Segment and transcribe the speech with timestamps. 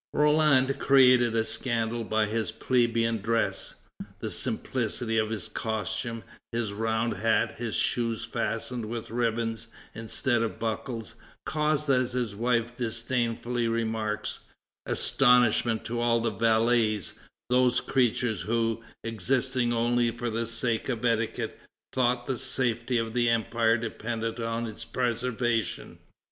[0.13, 3.75] Roland created a scandal by his plebeian dress.
[4.19, 10.57] The simplicity of his costume, his round hat, his shoes fastened with ribbons instead of
[10.57, 11.13] buckles,
[11.45, 14.39] caused, as his wife disdainfully remarks,
[14.87, 17.13] "astonishment to all the valets,
[17.51, 21.59] those creatures who, existing only for the sake of etiquette,
[21.93, 25.99] thought the safety of the empire depended on its preservation."